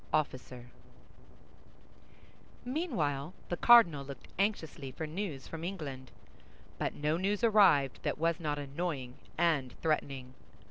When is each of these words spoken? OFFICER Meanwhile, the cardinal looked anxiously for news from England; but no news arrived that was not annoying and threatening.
OFFICER 0.13 0.71
Meanwhile, 2.65 3.35
the 3.49 3.55
cardinal 3.57 4.03
looked 4.03 4.29
anxiously 4.39 4.91
for 4.91 5.05
news 5.05 5.47
from 5.47 5.63
England; 5.63 6.09
but 6.79 6.95
no 6.95 7.17
news 7.17 7.43
arrived 7.43 8.01
that 8.01 8.17
was 8.17 8.39
not 8.39 8.57
annoying 8.57 9.13
and 9.37 9.75
threatening. 9.83 10.33